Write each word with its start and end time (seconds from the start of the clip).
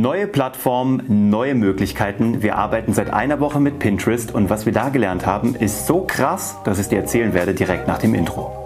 Neue 0.00 0.28
Plattform, 0.28 1.02
neue 1.08 1.56
Möglichkeiten. 1.56 2.40
Wir 2.40 2.56
arbeiten 2.56 2.94
seit 2.94 3.12
einer 3.12 3.40
Woche 3.40 3.58
mit 3.58 3.80
Pinterest 3.80 4.32
und 4.32 4.48
was 4.48 4.64
wir 4.64 4.72
da 4.72 4.90
gelernt 4.90 5.26
haben, 5.26 5.56
ist 5.56 5.88
so 5.88 6.02
krass, 6.06 6.56
dass 6.62 6.78
ich 6.78 6.82
es 6.82 6.88
dir 6.88 6.98
erzählen 6.98 7.34
werde 7.34 7.52
direkt 7.52 7.88
nach 7.88 7.98
dem 7.98 8.14
Intro. 8.14 8.64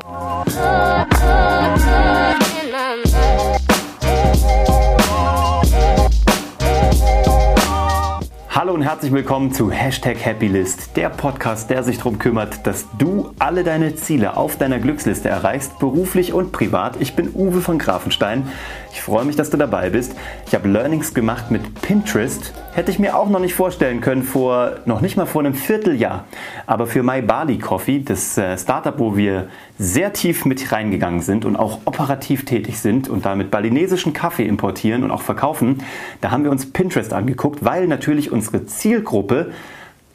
Hallo 8.55 8.75
und 8.75 8.83
herzlich 8.83 9.13
willkommen 9.13 9.51
zu 9.51 9.71
Hashtag 9.71 10.27
Happylist, 10.27 10.95
der 10.99 11.09
Podcast, 11.09 11.71
der 11.71 11.83
sich 11.83 11.97
darum 11.97 12.19
kümmert, 12.19 12.67
dass 12.67 12.85
du 12.99 13.33
alle 13.39 13.65
deine 13.65 13.95
Ziele 13.95 14.37
auf 14.37 14.59
deiner 14.59 14.79
Glücksliste 14.79 15.31
erreichst, 15.31 15.79
beruflich 15.79 16.35
und 16.35 16.53
privat. 16.53 17.01
Ich 17.01 17.17
bin 17.17 17.31
Uwe 17.33 17.63
von 17.63 17.79
Grafenstein. 17.79 18.47
Ich 18.93 19.01
freue 19.01 19.25
mich, 19.25 19.37
dass 19.37 19.49
du 19.49 19.57
dabei 19.57 19.89
bist. 19.89 20.15
Ich 20.47 20.55
habe 20.55 20.69
Learnings 20.69 21.15
gemacht 21.15 21.51
mit 21.51 21.81
Pinterest. 21.81 22.53
Hätte 22.75 22.91
ich 22.91 22.99
mir 22.99 23.17
auch 23.17 23.31
noch 23.31 23.41
nicht 23.41 23.55
vorstellen 23.55 24.03
können 24.03 24.23
vor 24.23 24.73
noch 24.85 25.01
nicht 25.01 25.17
mal 25.17 25.25
vor 25.25 25.41
einem 25.41 25.55
Vierteljahr. 25.55 26.27
Aber 26.67 26.87
für 26.87 27.03
My 27.03 27.23
Bali 27.23 27.57
Coffee, 27.57 28.01
das 28.01 28.37
äh, 28.37 28.59
Startup, 28.59 28.99
wo 28.99 29.17
wir 29.17 29.49
sehr 29.79 30.13
tief 30.13 30.45
mit 30.45 30.71
reingegangen 30.71 31.23
sind 31.23 31.47
und 31.47 31.57
auch 31.57 31.81
operativ 31.87 32.45
tätig 32.45 32.79
sind 32.79 33.09
und 33.09 33.25
damit 33.25 33.51
balinesischen 33.51 34.13
Kaffee 34.13 34.47
importieren 34.47 35.05
und 35.05 35.11
auch 35.11 35.23
verkaufen, 35.23 35.83
da 36.21 36.31
haben 36.31 36.45
wir 36.45 36.51
uns 36.51 36.71
Pinterest 36.71 37.15
angeguckt, 37.15 37.65
weil 37.65 37.89
natürlich 37.89 38.31
unsere 38.43 38.67
Zielgruppe 38.67 39.53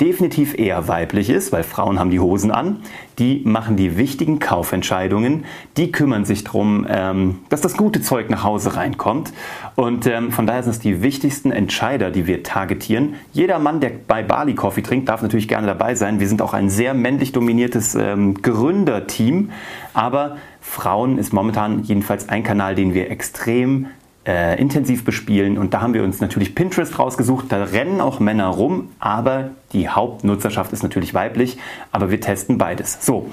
definitiv 0.02 0.59
eher 0.59 0.88
weiblich 0.88 1.30
ist, 1.30 1.52
weil 1.52 1.63
Frauen 1.63 1.98
haben 1.98 2.12
die 2.12 2.20
Hosen 2.20 2.52
an, 2.52 2.81
die 3.17 3.41
machen 3.45 3.77
die 3.77 3.98
wichtigen 3.98 4.38
Kaufentscheidungen, 4.38 5.45
die 5.76 5.91
kümmern 5.91 6.23
sich 6.23 6.44
darum, 6.44 6.86
ähm, 6.88 7.40
dass 7.50 7.62
das 7.62 7.76
gute 7.77 8.02
Zeug 8.02 8.30
nach 8.30 8.44
Hause 8.44 8.76
reinkommt. 8.76 9.34
Und 9.76 10.05
ähm, 10.05 10.31
von 10.31 10.45
daher 10.45 10.62
sind 10.62 10.73
es 10.73 10.80
die 10.80 11.02
wichtigsten 11.02 11.52
Entscheider, 11.52 12.12
die 12.12 12.27
wir 12.27 12.44
targetieren. 12.44 13.16
Jeder 13.34 13.58
Mann, 13.58 13.80
der 13.80 13.91
bei 14.08 14.22
Bali 14.22 14.53
Coffee 14.53 14.83
trinkt, 14.83 15.09
darf 15.09 15.23
natürlich 15.23 15.48
gerne 15.48 15.66
dabei 15.66 15.95
sein. 15.95 16.20
Wir 16.20 16.28
sind 16.28 16.44
auch 16.44 16.53
ein 16.53 16.70
sehr 16.70 16.94
männlich 16.94 17.31
dominiertes 17.31 17.95
ähm, 17.95 18.39
Gründerteam, 18.42 19.50
aber 19.95 20.38
Frauen 20.61 21.17
ist 21.17 21.33
momentan 21.33 21.83
jedenfalls 21.83 22.30
ein 22.30 22.44
Kanal, 22.44 22.75
den 22.75 22.94
wir 22.94 23.09
extrem 23.09 23.88
äh, 24.28 24.59
intensiv 24.59 25.06
bespielen. 25.06 25.58
Und 25.58 25.73
da 25.73 25.81
haben 25.81 25.94
wir 25.94 26.03
uns 26.03 26.20
natürlich 26.20 26.53
Pinterest 26.53 27.00
rausgesucht. 27.00 27.45
Da 27.50 27.64
rennen 27.64 28.02
auch 28.02 28.20
Männer 28.20 28.47
rum, 28.47 28.89
aber 29.00 29.52
die 29.73 29.89
Hauptnutzerschaft 29.89 30.73
ist 30.73 30.83
natürlich 30.83 31.14
weiblich. 31.14 31.58
Aber 31.92 32.11
wir 32.11 32.20
testen 32.20 32.58
beides. 32.58 33.05
So. 33.05 33.30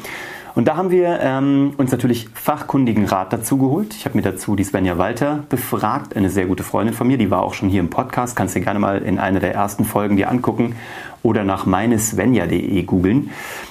Und 0.55 0.69
da 0.69 0.77
haben 0.77 0.93
wir 0.93 1.19
ähm, 1.21 1.73
uns 1.79 1.91
natürlich 1.91 2.29
fachkundigen 2.33 3.07
Rat 3.07 3.33
dazu 3.33 3.59
geholt. 3.59 3.93
Ich 3.95 4.05
habe 4.05 4.17
mir 4.17 4.23
dazu 4.23 4.55
die 4.55 4.63
Svenja 4.63 4.99
Walter 4.99 5.43
befragt, 5.49 6.17
eine 6.17 6.31
sehr 6.31 6.47
gute 6.47 6.63
Freundin 6.63 6.95
von 6.95 7.09
mir, 7.09 7.19
die 7.19 7.29
war 7.29 7.43
auch 7.43 7.55
schon 7.55 7.69
hier 7.69 7.81
im 7.81 7.91
Podcast, 7.91 8.37
kannst 8.37 8.55
du 8.55 8.61
gerne 8.61 8.79
mal 8.79 9.03
in 9.03 9.19
einer 9.19 9.41
der 9.41 9.53
ersten 9.53 9.85
Folgen 9.85 10.17
dir 10.17 10.31
angucken 10.31 10.77
oder 11.25 11.43
nach 11.43 11.67
meinesvenja.de 11.67 12.83
googeln. 12.85 13.31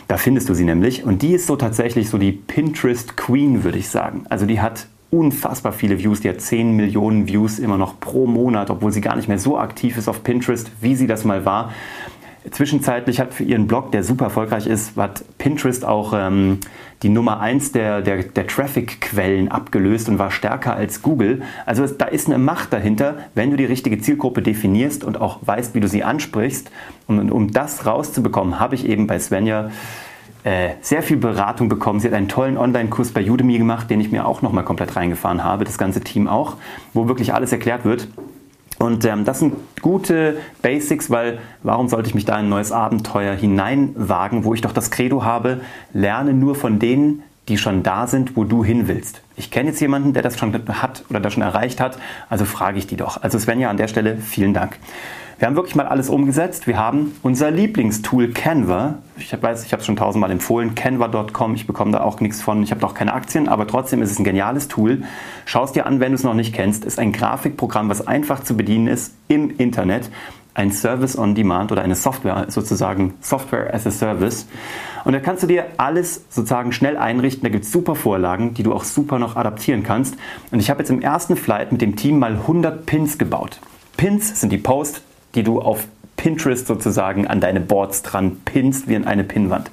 Da 0.09 0.17
findest 0.17 0.49
du 0.49 0.53
sie 0.53 0.65
nämlich. 0.65 1.05
Und 1.05 1.21
die 1.21 1.33
ist 1.33 1.47
so 1.47 1.55
tatsächlich 1.55 2.09
so 2.09 2.17
die 2.17 2.33
Pinterest 2.33 3.15
Queen, 3.15 3.63
würde 3.63 3.77
ich 3.77 3.87
sagen. 3.87 4.25
Also 4.27 4.45
die 4.45 4.59
hat 4.59 4.87
unfassbar 5.13 5.73
viele 5.73 5.99
Views. 5.99 6.21
Die 6.21 6.29
hat 6.29 6.41
10 6.41 6.75
Millionen 6.75 7.27
Views 7.27 7.59
immer 7.59 7.77
noch 7.77 7.99
pro 7.99 8.25
Monat, 8.25 8.71
obwohl 8.71 8.91
sie 8.91 9.01
gar 9.01 9.15
nicht 9.15 9.27
mehr 9.27 9.37
so 9.37 9.57
aktiv 9.57 9.97
ist 9.97 10.07
auf 10.07 10.23
Pinterest, 10.23 10.71
wie 10.81 10.95
sie 10.95 11.05
das 11.05 11.23
mal 11.23 11.45
war. 11.45 11.71
Zwischenzeitlich 12.49 13.21
hat 13.21 13.33
für 13.33 13.43
ihren 13.43 13.67
Blog, 13.67 13.91
der 13.93 14.03
super 14.03 14.25
erfolgreich 14.25 14.67
ist, 14.67 14.97
hat 14.97 15.23
Pinterest 15.37 15.85
auch 15.85 16.13
ähm, 16.13 16.59
die 17.01 17.09
Nummer 17.09 17.39
1 17.39 17.71
der, 17.71 18.01
der, 18.01 18.23
der 18.23 18.47
Traffic-Quellen 18.47 19.49
abgelöst 19.49 20.09
und 20.09 20.19
war 20.19 20.29
stärker 20.29 20.75
als 20.75 21.01
Google. 21.01 21.43
Also 21.65 21.87
da 21.87 22.05
ist 22.05 22.27
eine 22.27 22.39
Macht 22.39 22.73
dahinter, 22.73 23.19
wenn 23.33 23.51
du 23.51 23.55
die 23.55 23.65
richtige 23.65 23.99
Zielgruppe 23.99 24.41
definierst 24.41 25.05
und 25.05 25.21
auch 25.21 25.39
weißt, 25.41 25.73
wie 25.73 25.79
du 25.79 25.87
sie 25.87 26.03
ansprichst. 26.03 26.69
Und 27.07 27.31
um 27.31 27.51
das 27.51 27.85
rauszubekommen, 27.85 28.59
habe 28.59 28.75
ich 28.75 28.89
eben 28.89 29.07
bei 29.07 29.19
Svenja 29.19 29.69
äh, 30.43 30.71
sehr 30.81 31.03
viel 31.03 31.17
Beratung 31.17 31.69
bekommen. 31.69 31.99
Sie 31.99 32.07
hat 32.07 32.13
einen 32.13 32.27
tollen 32.27 32.57
Online-Kurs 32.57 33.11
bei 33.11 33.29
Udemy 33.29 33.57
gemacht, 33.57 33.89
den 33.89 34.01
ich 34.01 34.11
mir 34.11 34.25
auch 34.25 34.41
nochmal 34.41 34.63
komplett 34.63 34.95
reingefahren 34.95 35.43
habe, 35.43 35.63
das 35.63 35.77
ganze 35.77 36.01
Team 36.01 36.27
auch, 36.27 36.57
wo 36.93 37.07
wirklich 37.07 37.33
alles 37.33 37.51
erklärt 37.51 37.85
wird. 37.85 38.07
Und 38.79 39.05
ähm, 39.05 39.23
das 39.23 39.39
sind 39.39 39.55
gute 39.81 40.37
Basics, 40.61 41.09
weil 41.09 41.39
warum 41.61 41.87
sollte 41.87 42.09
ich 42.09 42.15
mich 42.15 42.25
da 42.25 42.37
in 42.37 42.45
ein 42.45 42.49
neues 42.49 42.71
Abenteuer 42.71 43.33
hineinwagen, 43.33 44.43
wo 44.43 44.53
ich 44.53 44.61
doch 44.61 44.73
das 44.73 44.91
Credo 44.91 45.23
habe, 45.23 45.61
lerne 45.93 46.33
nur 46.33 46.55
von 46.55 46.79
denen, 46.79 47.23
die 47.47 47.57
schon 47.57 47.83
da 47.83 48.07
sind, 48.07 48.35
wo 48.35 48.43
du 48.43 48.63
hin 48.63 48.87
willst. 48.87 49.21
Ich 49.35 49.51
kenne 49.51 49.69
jetzt 49.69 49.79
jemanden, 49.79 50.13
der 50.13 50.23
das 50.23 50.37
schon 50.37 50.53
hat 50.53 51.05
oder 51.09 51.19
das 51.19 51.33
schon 51.33 51.43
erreicht 51.43 51.79
hat, 51.79 51.97
also 52.29 52.45
frage 52.45 52.77
ich 52.77 52.87
die 52.87 52.95
doch. 52.95 53.21
Also 53.21 53.37
Svenja, 53.37 53.69
an 53.69 53.77
der 53.77 53.87
Stelle 53.87 54.17
vielen 54.17 54.53
Dank. 54.53 54.77
Wir 55.43 55.47
haben 55.47 55.57
wirklich 55.57 55.75
mal 55.75 55.87
alles 55.87 56.09
umgesetzt. 56.09 56.67
Wir 56.67 56.77
haben 56.77 57.13
unser 57.21 57.51
Lieblingstool 57.51 58.29
Canva. 58.29 58.99
Ich 59.17 59.33
weiß, 59.33 59.65
ich 59.65 59.73
habe 59.73 59.81
es 59.81 59.85
schon 59.85 59.97
tausendmal 59.97 60.31
empfohlen. 60.31 60.73
Canva.com. 60.73 61.55
Ich 61.55 61.67
bekomme 61.67 61.91
da 61.91 61.99
auch 61.99 62.21
nichts 62.21 62.41
von. 62.41 62.63
Ich 62.63 62.71
habe 62.71 62.85
auch 62.85 62.93
keine 62.93 63.13
Aktien, 63.13 63.49
aber 63.49 63.67
trotzdem 63.67 64.01
ist 64.01 64.09
es 64.09 64.19
ein 64.19 64.23
geniales 64.23 64.69
Tool. 64.69 65.03
Schau 65.43 65.65
es 65.65 65.73
dir 65.73 65.85
an, 65.85 65.99
wenn 65.99 66.13
du 66.13 66.15
es 66.15 66.23
noch 66.23 66.33
nicht 66.33 66.55
kennst. 66.55 66.85
Ist 66.85 66.97
ein 66.97 67.11
Grafikprogramm, 67.11 67.89
was 67.89 68.07
einfach 68.07 68.41
zu 68.41 68.55
bedienen 68.55 68.87
ist 68.87 69.15
im 69.27 69.49
Internet. 69.57 70.09
Ein 70.53 70.71
Service 70.71 71.17
on 71.17 71.35
Demand 71.35 71.73
oder 71.73 71.81
eine 71.81 71.95
Software, 71.95 72.45
sozusagen 72.47 73.15
Software 73.19 73.73
as 73.73 73.85
a 73.85 73.91
Service. 73.91 74.47
Und 75.03 75.11
da 75.11 75.19
kannst 75.19 75.43
du 75.43 75.47
dir 75.47 75.65
alles 75.75 76.23
sozusagen 76.29 76.71
schnell 76.71 76.95
einrichten. 76.95 77.43
Da 77.43 77.49
gibt 77.49 77.65
es 77.65 77.71
super 77.73 77.95
Vorlagen, 77.95 78.53
die 78.53 78.63
du 78.63 78.71
auch 78.71 78.85
super 78.85 79.19
noch 79.19 79.35
adaptieren 79.35 79.83
kannst. 79.83 80.15
Und 80.51 80.61
ich 80.61 80.69
habe 80.69 80.79
jetzt 80.79 80.89
im 80.89 81.01
ersten 81.01 81.35
Flight 81.35 81.73
mit 81.73 81.81
dem 81.81 81.97
Team 81.97 82.19
mal 82.19 82.31
100 82.31 82.85
Pins 82.85 83.17
gebaut. 83.17 83.59
Pins 83.97 84.39
sind 84.39 84.53
die 84.53 84.57
Post, 84.57 85.01
die 85.35 85.43
du 85.43 85.61
auf 85.61 85.87
Pinterest 86.15 86.67
sozusagen 86.67 87.27
an 87.27 87.41
deine 87.41 87.59
Boards 87.59 88.01
dran 88.01 88.37
pinst, 88.45 88.87
wie 88.87 88.95
in 88.95 89.05
eine 89.05 89.23
Pinnwand. 89.23 89.69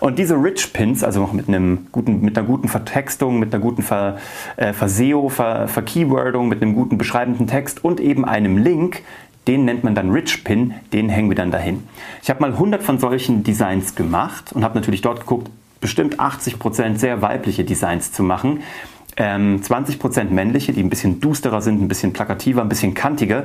Und 0.00 0.18
diese 0.18 0.34
Rich 0.34 0.72
Pins, 0.72 1.04
also 1.04 1.20
noch 1.20 1.32
mit, 1.32 1.48
einem 1.48 1.86
guten, 1.92 2.20
mit 2.20 2.36
einer 2.36 2.46
guten 2.46 2.68
Vertextung, 2.68 3.38
mit 3.38 3.54
einer 3.54 3.62
guten 3.62 3.82
Ver, 3.82 4.18
äh, 4.56 4.72
Verseo, 4.72 5.28
Ver, 5.28 5.68
Verkeywordung, 5.68 6.48
mit 6.48 6.62
einem 6.62 6.74
guten 6.74 6.98
beschreibenden 6.98 7.46
Text 7.46 7.84
und 7.84 8.00
eben 8.00 8.24
einem 8.24 8.58
Link, 8.58 9.02
den 9.46 9.64
nennt 9.64 9.84
man 9.84 9.94
dann 9.94 10.10
Rich 10.10 10.44
Pin, 10.44 10.74
den 10.92 11.08
hängen 11.08 11.28
wir 11.28 11.36
dann 11.36 11.50
dahin. 11.50 11.82
Ich 12.22 12.30
habe 12.30 12.40
mal 12.40 12.52
100 12.52 12.82
von 12.82 12.98
solchen 12.98 13.44
Designs 13.44 13.94
gemacht 13.94 14.52
und 14.52 14.64
habe 14.64 14.74
natürlich 14.74 15.02
dort 15.02 15.20
geguckt, 15.20 15.50
bestimmt 15.80 16.18
80% 16.18 16.96
sehr 16.96 17.20
weibliche 17.20 17.64
Designs 17.64 18.10
zu 18.10 18.22
machen 18.22 18.60
ähm, 19.16 19.60
20% 19.62 20.30
männliche, 20.30 20.72
die 20.72 20.82
ein 20.82 20.90
bisschen 20.90 21.20
dusterer 21.20 21.60
sind, 21.60 21.80
ein 21.80 21.88
bisschen 21.88 22.12
plakativer, 22.12 22.62
ein 22.62 22.68
bisschen 22.68 22.94
kantiger. 22.94 23.44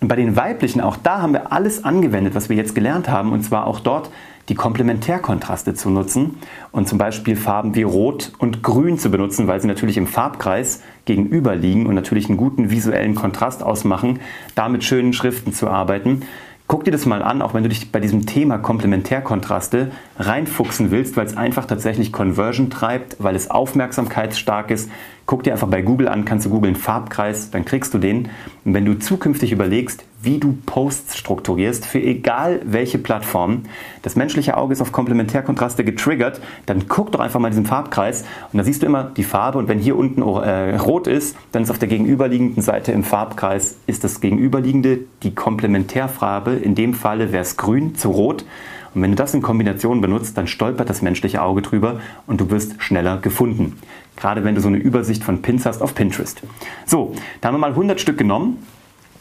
Und 0.00 0.08
bei 0.08 0.16
den 0.16 0.36
weiblichen, 0.36 0.80
auch 0.80 0.96
da 0.96 1.22
haben 1.22 1.32
wir 1.32 1.52
alles 1.52 1.84
angewendet, 1.84 2.34
was 2.34 2.48
wir 2.48 2.56
jetzt 2.56 2.74
gelernt 2.74 3.08
haben, 3.08 3.32
und 3.32 3.42
zwar 3.42 3.66
auch 3.66 3.80
dort 3.80 4.10
die 4.48 4.54
Komplementärkontraste 4.54 5.74
zu 5.74 5.88
nutzen 5.88 6.38
und 6.72 6.88
zum 6.88 6.98
Beispiel 6.98 7.36
Farben 7.36 7.74
wie 7.76 7.84
Rot 7.84 8.32
und 8.38 8.62
Grün 8.62 8.98
zu 8.98 9.10
benutzen, 9.10 9.46
weil 9.46 9.60
sie 9.60 9.68
natürlich 9.68 9.96
im 9.96 10.08
Farbkreis 10.08 10.82
gegenüber 11.04 11.54
liegen 11.54 11.86
und 11.86 11.94
natürlich 11.94 12.28
einen 12.28 12.38
guten 12.38 12.70
visuellen 12.70 13.14
Kontrast 13.14 13.62
ausmachen, 13.62 14.18
da 14.54 14.68
mit 14.68 14.82
schönen 14.82 15.12
Schriften 15.12 15.52
zu 15.52 15.68
arbeiten. 15.68 16.22
Guck 16.72 16.84
dir 16.84 16.90
das 16.90 17.04
mal 17.04 17.22
an, 17.22 17.42
auch 17.42 17.52
wenn 17.52 17.64
du 17.64 17.68
dich 17.68 17.92
bei 17.92 18.00
diesem 18.00 18.24
Thema 18.24 18.56
Komplementärkontraste 18.56 19.90
reinfuchsen 20.18 20.90
willst, 20.90 21.18
weil 21.18 21.26
es 21.26 21.36
einfach 21.36 21.66
tatsächlich 21.66 22.14
Conversion 22.14 22.70
treibt, 22.70 23.16
weil 23.18 23.36
es 23.36 23.50
aufmerksamkeitsstark 23.50 24.70
ist. 24.70 24.90
Guck 25.26 25.42
dir 25.42 25.52
einfach 25.52 25.68
bei 25.68 25.82
Google 25.82 26.08
an, 26.08 26.24
kannst 26.24 26.46
du 26.46 26.48
googeln 26.48 26.74
Farbkreis, 26.74 27.50
dann 27.50 27.66
kriegst 27.66 27.92
du 27.92 27.98
den. 27.98 28.30
Und 28.64 28.72
wenn 28.72 28.86
du 28.86 28.98
zukünftig 28.98 29.52
überlegst, 29.52 30.02
wie 30.22 30.38
du 30.38 30.56
Posts 30.66 31.16
strukturierst, 31.18 31.84
für 31.84 32.00
egal 32.00 32.60
welche 32.64 32.98
Plattform, 32.98 33.64
das 34.02 34.16
menschliche 34.16 34.56
Auge 34.56 34.72
ist 34.72 34.80
auf 34.80 34.92
Komplementärkontraste 34.92 35.84
getriggert, 35.84 36.40
dann 36.66 36.86
guck 36.88 37.12
doch 37.12 37.20
einfach 37.20 37.40
mal 37.40 37.50
diesen 37.50 37.66
Farbkreis 37.66 38.24
und 38.52 38.58
da 38.58 38.64
siehst 38.64 38.82
du 38.82 38.86
immer 38.86 39.04
die 39.04 39.24
Farbe 39.24 39.58
und 39.58 39.68
wenn 39.68 39.78
hier 39.78 39.96
unten 39.96 40.22
äh, 40.22 40.76
rot 40.76 41.06
ist, 41.06 41.36
dann 41.50 41.64
ist 41.64 41.70
auf 41.70 41.78
der 41.78 41.88
gegenüberliegenden 41.88 42.62
Seite 42.62 42.92
im 42.92 43.04
Farbkreis 43.04 43.76
ist 43.86 44.04
das 44.04 44.20
gegenüberliegende 44.20 45.00
die 45.22 45.34
Komplementärfarbe, 45.34 46.52
in 46.52 46.74
dem 46.74 46.94
Falle 46.94 47.32
wäre 47.32 47.42
es 47.42 47.56
grün 47.56 47.94
zu 47.96 48.10
rot 48.10 48.44
und 48.94 49.02
wenn 49.02 49.10
du 49.10 49.16
das 49.16 49.34
in 49.34 49.42
Kombination 49.42 50.00
benutzt, 50.00 50.36
dann 50.36 50.46
stolpert 50.46 50.90
das 50.90 51.02
menschliche 51.02 51.42
Auge 51.42 51.62
drüber 51.62 52.00
und 52.26 52.40
du 52.40 52.50
wirst 52.50 52.82
schneller 52.82 53.18
gefunden. 53.18 53.78
Gerade 54.16 54.44
wenn 54.44 54.54
du 54.54 54.60
so 54.60 54.68
eine 54.68 54.76
Übersicht 54.76 55.24
von 55.24 55.40
Pins 55.42 55.64
hast 55.64 55.80
auf 55.80 55.94
Pinterest. 55.94 56.42
So, 56.84 57.14
da 57.40 57.48
haben 57.48 57.54
wir 57.54 57.58
mal 57.58 57.70
100 57.70 58.00
Stück 58.00 58.18
genommen. 58.18 58.58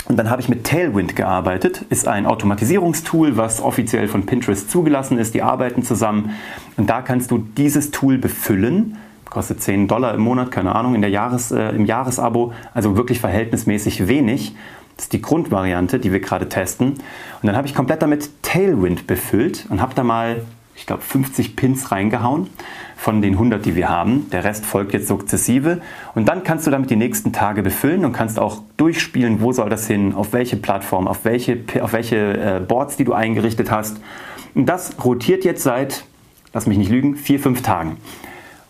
Und 0.05 0.17
dann 0.17 0.29
habe 0.29 0.41
ich 0.41 0.49
mit 0.49 0.65
Tailwind 0.65 1.15
gearbeitet, 1.15 1.85
ist 1.89 2.07
ein 2.07 2.25
Automatisierungstool, 2.25 3.37
was 3.37 3.61
offiziell 3.61 4.07
von 4.07 4.25
Pinterest 4.25 4.69
zugelassen 4.69 5.17
ist. 5.17 5.33
Die 5.33 5.41
arbeiten 5.41 5.83
zusammen. 5.83 6.31
Und 6.77 6.89
da 6.89 7.01
kannst 7.01 7.31
du 7.31 7.37
dieses 7.37 7.91
Tool 7.91 8.17
befüllen. 8.17 8.97
Kostet 9.29 9.61
10 9.61 9.87
Dollar 9.87 10.13
im 10.13 10.21
Monat, 10.21 10.51
keine 10.51 10.75
Ahnung, 10.75 10.95
in 10.95 11.01
der 11.01 11.09
Jahres, 11.09 11.51
äh, 11.51 11.69
im 11.69 11.85
Jahresabo. 11.85 12.51
Also 12.73 12.97
wirklich 12.97 13.19
verhältnismäßig 13.19 14.07
wenig. 14.07 14.55
Das 14.97 15.05
ist 15.05 15.13
die 15.13 15.21
Grundvariante, 15.21 15.99
die 15.99 16.11
wir 16.11 16.19
gerade 16.19 16.49
testen. 16.49 16.89
Und 16.89 17.01
dann 17.43 17.55
habe 17.55 17.67
ich 17.67 17.73
komplett 17.73 18.01
damit 18.01 18.29
Tailwind 18.43 19.07
befüllt 19.07 19.65
und 19.69 19.81
habe 19.81 19.95
da 19.95 20.03
mal, 20.03 20.41
ich 20.81 20.87
glaube, 20.87 21.03
50 21.03 21.55
Pins 21.55 21.91
reingehauen 21.91 22.47
von 22.97 23.21
den 23.21 23.33
100, 23.33 23.63
die 23.63 23.75
wir 23.75 23.87
haben. 23.87 24.31
Der 24.31 24.43
Rest 24.43 24.65
folgt 24.65 24.93
jetzt 24.93 25.07
sukzessive. 25.07 25.79
Und 26.15 26.27
dann 26.27 26.43
kannst 26.43 26.65
du 26.65 26.71
damit 26.71 26.89
die 26.89 26.95
nächsten 26.95 27.31
Tage 27.31 27.61
befüllen 27.61 28.03
und 28.03 28.13
kannst 28.13 28.39
auch 28.39 28.63
durchspielen, 28.77 29.41
wo 29.41 29.51
soll 29.51 29.69
das 29.69 29.85
hin, 29.85 30.15
auf 30.15 30.33
welche 30.33 30.57
Plattform, 30.57 31.07
auf 31.07 31.23
welche, 31.23 31.59
auf 31.81 31.93
welche 31.93 32.17
äh, 32.17 32.59
Boards, 32.67 32.97
die 32.97 33.03
du 33.03 33.13
eingerichtet 33.13 33.69
hast. 33.69 34.01
Und 34.55 34.65
das 34.65 34.95
rotiert 35.05 35.45
jetzt 35.45 35.61
seit, 35.61 36.03
lass 36.51 36.65
mich 36.65 36.79
nicht 36.79 36.89
lügen, 36.89 37.15
vier, 37.15 37.39
fünf 37.39 37.61
Tagen. 37.61 37.97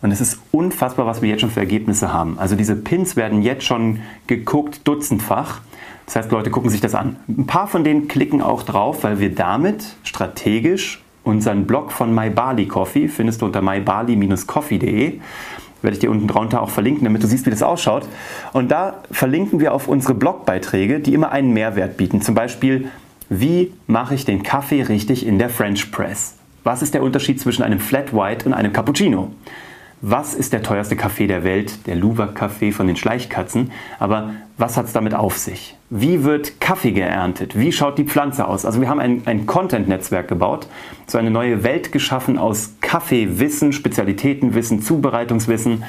Und 0.02 0.12
es 0.12 0.20
ist 0.20 0.42
unfassbar, 0.52 1.06
was 1.06 1.22
wir 1.22 1.30
jetzt 1.30 1.40
schon 1.40 1.52
für 1.52 1.62
Ergebnisse 1.62 2.12
haben. 2.12 2.38
Also 2.40 2.58
diese 2.58 2.76
Pins 2.76 3.16
werden 3.16 3.42
jetzt 3.42 3.64
schon 3.64 4.02
geguckt, 4.28 4.82
dutzendfach. 4.84 5.62
Das 6.08 6.18
heißt, 6.18 6.32
Leute 6.32 6.50
gucken 6.50 6.70
sich 6.70 6.82
das 6.82 6.94
an. 6.94 7.16
Ein 7.30 7.48
paar 7.48 7.68
von 7.68 7.86
denen 7.86 8.10
klicken 8.10 8.42
auch 8.42 8.64
drauf, 8.64 9.06
weil 9.06 9.22
wir 9.22 9.34
damit 9.34 9.96
strategisch 10.04 11.02
unseren 11.24 11.66
Blog 11.66 11.92
von 11.92 12.14
MyBali 12.14 12.68
Coffee, 12.68 13.08
findest 13.08 13.42
du 13.42 13.46
unter 13.46 13.62
mybali-coffee.de, 13.62 15.20
werde 15.82 15.94
ich 15.94 16.00
dir 16.00 16.12
unten 16.12 16.28
drunter 16.28 16.62
auch 16.62 16.70
verlinken, 16.70 17.06
damit 17.06 17.24
du 17.24 17.28
siehst, 17.28 17.46
wie 17.46 17.50
das 17.50 17.64
ausschaut. 17.64 18.08
Und 18.54 18.72
da 18.72 19.02
verlinken 19.12 19.60
wir 19.60 19.74
auf 19.74 19.88
unsere 19.88 20.14
Blogbeiträge, 20.14 21.00
die 21.00 21.14
immer 21.14 21.32
einen 21.32 21.54
Mehrwert 21.54 21.98
bieten. 21.98 22.22
Zum 22.22 22.36
Beispiel, 22.36 22.90
wie 23.30 23.72
mache 23.88 24.14
ich 24.14 24.26
den 24.26 24.44
Kaffee 24.44 24.84
richtig 24.84 25.26
in 25.26 25.40
der 25.40 25.50
French 25.50 25.92
Press? 25.92 26.36
Was 26.64 26.82
ist 26.82 26.94
der 26.94 27.02
Unterschied 27.02 27.40
zwischen 27.40 27.64
einem 27.64 27.80
Flat 27.80 28.14
White 28.14 28.46
und 28.46 28.54
einem 28.54 28.74
Cappuccino? 28.74 29.32
Was 30.02 30.34
ist 30.34 30.52
der 30.52 30.64
teuerste 30.64 30.96
Kaffee 30.96 31.28
der 31.28 31.44
Welt, 31.44 31.86
der 31.86 31.96
Luwak-Kaffee 31.96 32.72
von 32.72 32.88
den 32.88 32.96
Schleichkatzen, 32.96 33.72
aber 34.00 34.32
was 34.58 34.76
hat 34.76 34.86
es 34.86 34.94
damit 34.94 35.14
auf 35.14 35.38
sich? 35.38 35.76
Wie 35.92 36.24
wird 36.24 36.60
Kaffee 36.60 36.92
geerntet? 36.92 37.58
Wie 37.58 37.72
schaut 37.72 38.00
die 38.00 38.06
Pflanze 38.06 38.48
aus? 38.48 38.66
Also 38.66 38.82
wir 38.82 38.90
haben 38.90 39.00
ein, 39.00 39.22
ein 39.26 39.46
Content-Netzwerk 39.46 40.28
gebaut, 40.28 40.68
so 41.06 41.20
eine 41.20 41.30
neue 41.30 41.64
Welt 41.64 41.92
geschaffen 41.92 42.40
aus 42.40 42.74
Kaffeewissen, 42.82 43.74
Spezialitätenwissen, 43.74 44.82
Zubereitungswissen, 44.82 45.84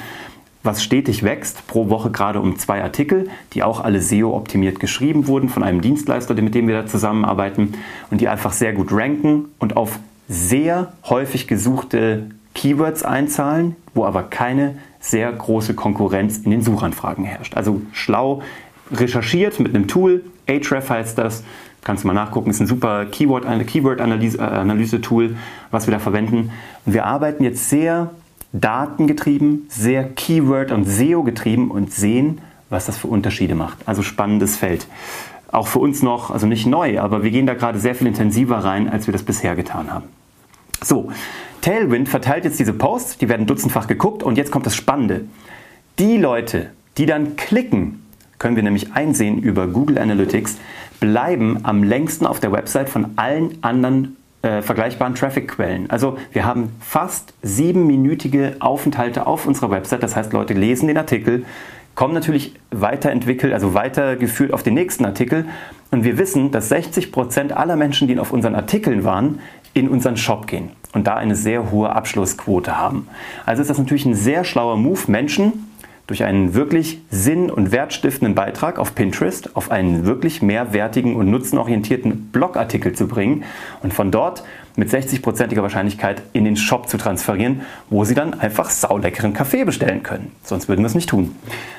was 0.61 0.83
stetig 0.83 1.23
wächst, 1.23 1.67
pro 1.67 1.89
Woche 1.89 2.11
gerade 2.11 2.39
um 2.39 2.57
zwei 2.57 2.83
Artikel, 2.83 3.29
die 3.53 3.63
auch 3.63 3.83
alle 3.83 3.99
SEO-optimiert 3.99 4.79
geschrieben 4.79 5.27
wurden 5.27 5.49
von 5.49 5.63
einem 5.63 5.81
Dienstleister, 5.81 6.35
mit 6.35 6.55
dem 6.55 6.67
wir 6.67 6.83
da 6.83 6.85
zusammenarbeiten 6.85 7.73
und 8.11 8.21
die 8.21 8.29
einfach 8.29 8.53
sehr 8.53 8.73
gut 8.73 8.89
ranken 8.91 9.45
und 9.59 9.75
auf 9.75 9.99
sehr 10.29 10.93
häufig 11.03 11.47
gesuchte 11.47 12.27
Keywords 12.63 13.03
einzahlen, 13.03 13.75
wo 13.93 14.05
aber 14.05 14.23
keine 14.23 14.75
sehr 15.01 15.29
große 15.29 15.73
Konkurrenz 15.73 16.37
in 16.37 16.51
den 16.51 16.61
Suchanfragen 16.61 17.25
herrscht. 17.25 17.57
Also 17.57 17.81
schlau 17.91 18.41
recherchiert 18.89 19.59
mit 19.59 19.75
einem 19.75 19.89
Tool, 19.89 20.23
Ahrefs 20.47 20.89
heißt 20.89 21.17
das, 21.17 21.43
kannst 21.83 22.05
du 22.05 22.07
mal 22.07 22.13
nachgucken, 22.13 22.49
ist 22.49 22.61
ein 22.61 22.67
super 22.67 23.03
Keyword, 23.03 23.45
eine 23.45 23.65
Keyword-Analyse-Tool, 23.65 25.35
was 25.71 25.87
wir 25.87 25.91
da 25.91 25.99
verwenden. 25.99 26.51
Und 26.85 26.93
wir 26.93 27.05
arbeiten 27.05 27.43
jetzt 27.43 27.69
sehr 27.69 28.11
datengetrieben, 28.53 29.65
sehr 29.67 30.09
Keyword- 30.15 30.71
und 30.71 30.85
SEO-getrieben 30.85 31.69
und 31.69 31.91
sehen, 31.91 32.39
was 32.69 32.85
das 32.85 32.97
für 32.97 33.07
Unterschiede 33.07 33.55
macht. 33.55 33.79
Also 33.85 34.03
spannendes 34.03 34.55
Feld. 34.55 34.87
Auch 35.51 35.67
für 35.67 35.79
uns 35.79 36.01
noch, 36.01 36.31
also 36.31 36.47
nicht 36.47 36.65
neu, 36.65 37.01
aber 37.01 37.23
wir 37.23 37.31
gehen 37.31 37.45
da 37.45 37.55
gerade 37.55 37.77
sehr 37.77 37.93
viel 37.93 38.07
intensiver 38.07 38.59
rein, 38.59 38.87
als 38.87 39.05
wir 39.05 39.11
das 39.11 39.23
bisher 39.23 39.57
getan 39.57 39.91
haben. 39.91 40.05
So, 40.81 41.11
Tailwind 41.63 42.09
verteilt 42.09 42.43
jetzt 42.43 42.59
diese 42.59 42.73
Posts, 42.73 43.19
die 43.19 43.29
werden 43.29 43.47
dutzendfach 43.47 43.87
geguckt 43.87 44.21
und 44.21 44.37
jetzt 44.37 44.51
kommt 44.51 44.65
das 44.65 44.75
Spannende. 44.75 45.21
Die 45.97 46.17
Leute, 46.17 46.71
die 46.97 47.05
dann 47.05 47.37
klicken, 47.37 48.05
können 48.37 48.57
wir 48.57 48.63
nämlich 48.63 48.91
einsehen 48.93 49.39
über 49.39 49.67
Google 49.67 49.97
Analytics, 49.97 50.57
bleiben 50.99 51.59
am 51.63 51.81
längsten 51.81 52.25
auf 52.25 52.41
der 52.41 52.51
Website 52.51 52.89
von 52.89 53.11
allen 53.15 53.59
anderen 53.61 54.17
äh, 54.41 54.61
vergleichbaren 54.61 55.15
Traffic-Quellen. 55.15 55.89
Also 55.89 56.17
wir 56.33 56.43
haben 56.43 56.75
fast 56.81 57.33
siebenminütige 57.43 58.57
Aufenthalte 58.59 59.25
auf 59.25 59.47
unserer 59.47 59.71
Website. 59.71 60.03
Das 60.03 60.17
heißt, 60.17 60.33
Leute 60.33 60.53
lesen 60.53 60.87
den 60.87 60.97
Artikel, 60.97 61.45
kommen 61.95 62.13
natürlich 62.13 62.53
weiterentwickelt, 62.71 63.53
also 63.53 63.73
weitergeführt 63.73 64.53
auf 64.53 64.63
den 64.63 64.73
nächsten 64.73 65.05
Artikel. 65.05 65.45
Und 65.91 66.03
wir 66.03 66.17
wissen, 66.17 66.51
dass 66.51 66.69
60 66.69 67.11
Prozent 67.11 67.51
aller 67.55 67.75
Menschen, 67.75 68.07
die 68.07 68.17
auf 68.17 68.31
unseren 68.31 68.55
Artikeln 68.55 69.03
waren, 69.03 69.39
in 69.73 69.89
unseren 69.89 70.17
Shop 70.17 70.47
gehen 70.47 70.71
und 70.93 71.07
da 71.07 71.15
eine 71.15 71.35
sehr 71.35 71.71
hohe 71.71 71.89
Abschlussquote 71.91 72.77
haben. 72.77 73.07
Also 73.45 73.61
ist 73.61 73.69
das 73.69 73.77
natürlich 73.77 74.05
ein 74.05 74.15
sehr 74.15 74.43
schlauer 74.43 74.77
Move, 74.77 75.01
Menschen 75.07 75.72
durch 76.07 76.23
einen 76.23 76.53
wirklich 76.53 76.99
sinn- 77.09 77.49
und 77.49 77.71
wertstiftenden 77.71 78.35
Beitrag 78.35 78.77
auf 78.77 78.93
Pinterest 78.93 79.55
auf 79.55 79.71
einen 79.71 80.05
wirklich 80.05 80.41
mehrwertigen 80.41 81.15
und 81.15 81.29
nutzenorientierten 81.29 82.29
Blogartikel 82.31 82.93
zu 82.93 83.07
bringen 83.07 83.45
und 83.81 83.93
von 83.93 84.11
dort 84.11 84.43
mit 84.75 84.89
60%iger 84.89 85.61
Wahrscheinlichkeit 85.61 86.21
in 86.33 86.45
den 86.45 86.57
Shop 86.57 86.89
zu 86.89 86.97
transferieren, 86.97 87.61
wo 87.89 88.03
sie 88.03 88.15
dann 88.15 88.33
einfach 88.33 88.69
sauleckeren 88.69 89.33
Kaffee 89.33 89.63
bestellen 89.63 90.03
können. 90.03 90.31
Sonst 90.43 90.67
würden 90.67 90.81
wir 90.81 90.87
es 90.87 90.95
nicht 90.95 91.09
tun. 91.09 91.35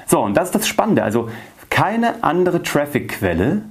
So, 0.06 0.20
und 0.20 0.36
das 0.36 0.48
ist 0.48 0.54
das 0.54 0.68
Spannende. 0.68 1.02
Also 1.02 1.28
keine 1.70 2.22
andere 2.22 2.62
Traffic-Quelle 2.62 3.62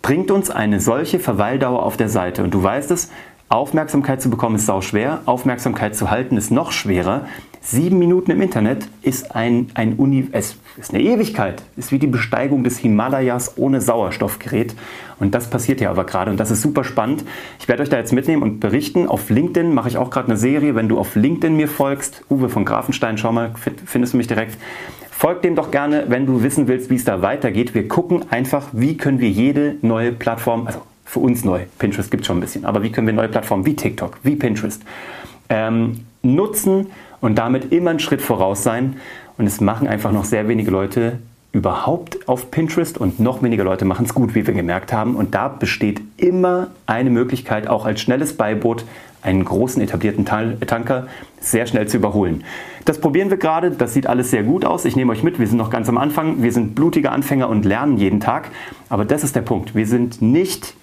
bringt 0.00 0.30
uns 0.30 0.48
eine 0.48 0.80
solche 0.80 1.18
Verweildauer 1.18 1.82
auf 1.82 1.96
der 1.96 2.08
Seite. 2.08 2.42
Und 2.42 2.54
du 2.54 2.62
weißt 2.62 2.90
es, 2.92 3.10
Aufmerksamkeit 3.48 4.22
zu 4.22 4.30
bekommen 4.30 4.54
ist 4.54 4.66
sau 4.66 4.80
schwer, 4.80 5.22
Aufmerksamkeit 5.26 5.96
zu 5.96 6.08
halten 6.08 6.36
ist 6.36 6.52
noch 6.52 6.70
schwerer. 6.70 7.26
Sieben 7.62 7.98
Minuten 7.98 8.30
im 8.30 8.40
Internet 8.40 8.88
ist 9.02 9.36
ein, 9.36 9.66
ein 9.74 9.94
Uni, 9.94 10.26
es 10.32 10.56
ist 10.78 10.94
eine 10.94 11.02
Ewigkeit, 11.02 11.62
ist 11.76 11.92
wie 11.92 11.98
die 11.98 12.06
Besteigung 12.06 12.64
des 12.64 12.78
Himalayas 12.78 13.58
ohne 13.58 13.82
Sauerstoffgerät. 13.82 14.74
Und 15.18 15.34
das 15.34 15.50
passiert 15.50 15.78
ja 15.82 15.90
aber 15.90 16.04
gerade 16.04 16.30
und 16.30 16.40
das 16.40 16.50
ist 16.50 16.62
super 16.62 16.84
spannend. 16.84 17.22
Ich 17.58 17.68
werde 17.68 17.82
euch 17.82 17.90
da 17.90 17.98
jetzt 17.98 18.14
mitnehmen 18.14 18.42
und 18.42 18.60
berichten. 18.60 19.06
Auf 19.06 19.28
LinkedIn 19.28 19.74
mache 19.74 19.88
ich 19.88 19.98
auch 19.98 20.08
gerade 20.08 20.28
eine 20.28 20.38
Serie. 20.38 20.74
Wenn 20.74 20.88
du 20.88 20.98
auf 20.98 21.16
LinkedIn 21.16 21.54
mir 21.54 21.68
folgst, 21.68 22.24
Uwe 22.30 22.48
von 22.48 22.64
Grafenstein, 22.64 23.18
schau 23.18 23.30
mal, 23.30 23.52
findest 23.84 24.14
du 24.14 24.16
mich 24.16 24.26
direkt. 24.26 24.56
Folgt 25.10 25.44
dem 25.44 25.54
doch 25.54 25.70
gerne, 25.70 26.06
wenn 26.08 26.24
du 26.24 26.42
wissen 26.42 26.66
willst, 26.66 26.88
wie 26.88 26.94
es 26.94 27.04
da 27.04 27.20
weitergeht. 27.20 27.74
Wir 27.74 27.86
gucken 27.88 28.24
einfach, 28.30 28.68
wie 28.72 28.96
können 28.96 29.20
wir 29.20 29.28
jede 29.28 29.76
neue 29.82 30.12
Plattform, 30.12 30.66
also 30.66 30.80
für 31.04 31.20
uns 31.20 31.44
neu. 31.44 31.64
Pinterest 31.78 32.10
gibt 32.10 32.22
es 32.22 32.26
schon 32.26 32.38
ein 32.38 32.40
bisschen. 32.40 32.64
Aber 32.64 32.82
wie 32.82 32.90
können 32.90 33.06
wir 33.06 33.12
neue 33.12 33.28
Plattformen 33.28 33.66
wie 33.66 33.76
TikTok, 33.76 34.16
wie 34.22 34.36
Pinterest 34.36 34.82
ähm, 35.50 36.06
nutzen 36.22 36.86
und 37.20 37.36
damit 37.38 37.72
immer 37.72 37.90
einen 37.90 38.00
Schritt 38.00 38.22
voraus 38.22 38.62
sein? 38.62 38.96
Und 39.38 39.46
es 39.46 39.60
machen 39.60 39.88
einfach 39.88 40.12
noch 40.12 40.24
sehr 40.24 40.48
wenige 40.48 40.70
Leute 40.70 41.18
überhaupt 41.52 42.28
auf 42.28 42.50
Pinterest 42.50 42.98
und 42.98 43.18
noch 43.18 43.42
weniger 43.42 43.64
Leute 43.64 43.84
machen 43.84 44.04
es 44.04 44.14
gut, 44.14 44.34
wie 44.34 44.46
wir 44.46 44.54
gemerkt 44.54 44.92
haben. 44.92 45.16
Und 45.16 45.34
da 45.34 45.48
besteht 45.48 46.00
immer 46.16 46.68
eine 46.86 47.10
Möglichkeit, 47.10 47.66
auch 47.66 47.84
als 47.84 48.00
schnelles 48.00 48.36
Beiboot 48.36 48.84
einen 49.22 49.44
großen 49.44 49.82
etablierten 49.82 50.24
Tanker 50.24 51.08
sehr 51.40 51.66
schnell 51.66 51.88
zu 51.88 51.96
überholen. 51.96 52.44
Das 52.84 53.00
probieren 53.00 53.30
wir 53.30 53.36
gerade, 53.36 53.70
das 53.70 53.92
sieht 53.92 54.06
alles 54.06 54.30
sehr 54.30 54.44
gut 54.44 54.64
aus. 54.64 54.84
Ich 54.84 54.96
nehme 54.96 55.12
euch 55.12 55.22
mit, 55.22 55.38
wir 55.38 55.46
sind 55.46 55.58
noch 55.58 55.70
ganz 55.70 55.88
am 55.88 55.98
Anfang, 55.98 56.42
wir 56.42 56.52
sind 56.52 56.74
blutige 56.74 57.10
Anfänger 57.10 57.48
und 57.48 57.64
lernen 57.64 57.98
jeden 57.98 58.20
Tag. 58.20 58.50
Aber 58.88 59.04
das 59.04 59.24
ist 59.24 59.36
der 59.36 59.42
Punkt, 59.42 59.74
wir 59.74 59.86
sind 59.86 60.22
nicht 60.22 60.74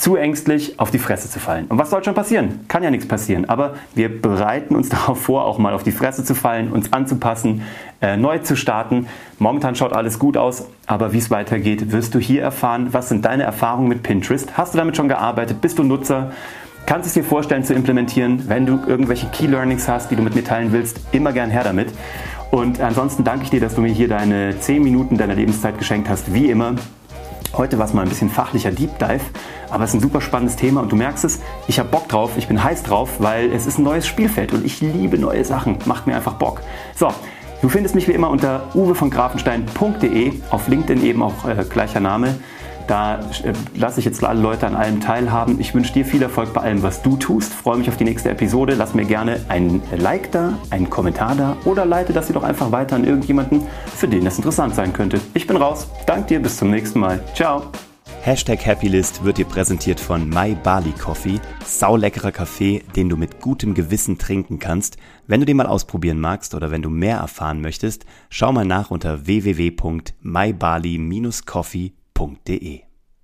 zu 0.00 0.16
ängstlich 0.16 0.80
auf 0.80 0.90
die 0.90 0.98
Fresse 0.98 1.28
zu 1.28 1.38
fallen. 1.38 1.66
Und 1.66 1.76
was 1.76 1.90
soll 1.90 2.02
schon 2.02 2.14
passieren? 2.14 2.60
Kann 2.68 2.82
ja 2.82 2.90
nichts 2.90 3.06
passieren. 3.06 3.50
Aber 3.50 3.74
wir 3.94 4.08
bereiten 4.22 4.74
uns 4.74 4.88
darauf 4.88 5.20
vor, 5.20 5.44
auch 5.44 5.58
mal 5.58 5.74
auf 5.74 5.82
die 5.82 5.92
Fresse 5.92 6.24
zu 6.24 6.34
fallen, 6.34 6.72
uns 6.72 6.92
anzupassen, 6.94 7.62
äh, 8.00 8.16
neu 8.16 8.38
zu 8.38 8.56
starten. 8.56 9.08
Momentan 9.38 9.74
schaut 9.74 9.92
alles 9.92 10.18
gut 10.18 10.38
aus, 10.38 10.66
aber 10.86 11.12
wie 11.12 11.18
es 11.18 11.30
weitergeht, 11.30 11.92
wirst 11.92 12.14
du 12.14 12.18
hier 12.18 12.40
erfahren. 12.40 12.88
Was 12.92 13.10
sind 13.10 13.26
deine 13.26 13.42
Erfahrungen 13.42 13.88
mit 13.88 14.02
Pinterest? 14.02 14.56
Hast 14.56 14.72
du 14.72 14.78
damit 14.78 14.96
schon 14.96 15.08
gearbeitet? 15.08 15.60
Bist 15.60 15.78
du 15.78 15.82
Nutzer? 15.82 16.32
Kannst 16.86 17.04
du 17.04 17.08
es 17.08 17.14
dir 17.14 17.28
vorstellen 17.28 17.62
zu 17.62 17.74
implementieren? 17.74 18.48
Wenn 18.48 18.64
du 18.64 18.80
irgendwelche 18.86 19.26
Key 19.26 19.48
Learnings 19.48 19.86
hast, 19.86 20.10
die 20.10 20.16
du 20.16 20.22
mit 20.22 20.34
mir 20.34 20.44
teilen 20.44 20.72
willst, 20.72 20.98
immer 21.12 21.32
gern 21.32 21.50
her 21.50 21.62
damit. 21.62 21.88
Und 22.50 22.80
ansonsten 22.80 23.22
danke 23.22 23.44
ich 23.44 23.50
dir, 23.50 23.60
dass 23.60 23.74
du 23.74 23.82
mir 23.82 23.92
hier 23.92 24.08
deine 24.08 24.58
10 24.58 24.82
Minuten 24.82 25.18
deiner 25.18 25.34
Lebenszeit 25.34 25.76
geschenkt 25.76 26.08
hast, 26.08 26.32
wie 26.32 26.50
immer. 26.50 26.76
Heute 27.52 27.78
war 27.78 27.86
es 27.86 27.92
mal 27.92 28.02
ein 28.02 28.08
bisschen 28.08 28.30
fachlicher 28.30 28.70
Deep 28.70 28.98
Dive, 29.00 29.20
aber 29.70 29.82
es 29.82 29.90
ist 29.90 29.94
ein 29.94 30.00
super 30.00 30.20
spannendes 30.20 30.56
Thema 30.56 30.82
und 30.82 30.92
du 30.92 30.96
merkst 30.96 31.24
es, 31.24 31.40
ich 31.66 31.80
habe 31.80 31.88
Bock 31.88 32.08
drauf, 32.08 32.32
ich 32.36 32.46
bin 32.46 32.62
heiß 32.62 32.84
drauf, 32.84 33.16
weil 33.18 33.52
es 33.52 33.66
ist 33.66 33.78
ein 33.78 33.82
neues 33.82 34.06
Spielfeld 34.06 34.52
und 34.52 34.64
ich 34.64 34.80
liebe 34.80 35.18
neue 35.18 35.44
Sachen, 35.44 35.78
macht 35.84 36.06
mir 36.06 36.14
einfach 36.14 36.34
Bock. 36.34 36.62
So, 36.94 37.08
du 37.60 37.68
findest 37.68 37.96
mich 37.96 38.06
wie 38.06 38.12
immer 38.12 38.30
unter 38.30 38.68
uwevongrafenstein.de, 38.74 40.32
auf 40.50 40.68
LinkedIn 40.68 41.04
eben 41.04 41.22
auch 41.22 41.44
äh, 41.44 41.64
gleicher 41.68 42.00
Name. 42.00 42.38
Da 42.90 43.20
äh, 43.44 43.52
lasse 43.76 44.00
ich 44.00 44.04
jetzt 44.04 44.24
alle 44.24 44.40
Leute 44.40 44.66
an 44.66 44.74
allem 44.74 45.00
teilhaben. 45.00 45.60
Ich 45.60 45.76
wünsche 45.76 45.92
dir 45.92 46.04
viel 46.04 46.22
Erfolg 46.22 46.52
bei 46.52 46.62
allem, 46.62 46.82
was 46.82 47.02
du 47.02 47.16
tust. 47.16 47.54
Freue 47.54 47.78
mich 47.78 47.88
auf 47.88 47.96
die 47.96 48.02
nächste 48.02 48.30
Episode. 48.30 48.74
Lass 48.74 48.94
mir 48.94 49.04
gerne 49.04 49.38
ein 49.46 49.80
Like 49.96 50.32
da, 50.32 50.58
einen 50.70 50.90
Kommentar 50.90 51.36
da 51.36 51.56
oder 51.64 51.86
leite 51.86 52.12
das 52.12 52.26
hier 52.26 52.34
doch 52.34 52.42
einfach 52.42 52.72
weiter 52.72 52.96
an 52.96 53.04
irgendjemanden, 53.04 53.62
für 53.94 54.08
den 54.08 54.24
das 54.24 54.38
interessant 54.38 54.74
sein 54.74 54.92
könnte. 54.92 55.20
Ich 55.34 55.46
bin 55.46 55.56
raus. 55.56 55.86
Dank 56.06 56.26
dir. 56.26 56.40
Bis 56.40 56.56
zum 56.56 56.70
nächsten 56.70 56.98
Mal. 56.98 57.22
Ciao. 57.32 57.62
Hashtag 58.22 58.66
Happylist 58.66 59.22
wird 59.22 59.38
dir 59.38 59.44
präsentiert 59.44 60.00
von 60.00 60.28
My 60.28 60.56
Bali 60.60 60.90
Coffee. 60.90 61.38
Sauleckerer 61.64 62.32
Kaffee, 62.32 62.82
den 62.96 63.08
du 63.08 63.16
mit 63.16 63.40
gutem 63.40 63.74
Gewissen 63.74 64.18
trinken 64.18 64.58
kannst. 64.58 64.96
Wenn 65.28 65.38
du 65.38 65.46
den 65.46 65.58
mal 65.58 65.66
ausprobieren 65.66 66.18
magst 66.18 66.56
oder 66.56 66.72
wenn 66.72 66.82
du 66.82 66.90
mehr 66.90 67.18
erfahren 67.18 67.60
möchtest, 67.60 68.04
schau 68.30 68.52
mal 68.52 68.64
nach 68.64 68.90
unter 68.90 69.26
www.mybali-coffee.de 69.26 71.99
www.ftf.de 72.20 72.89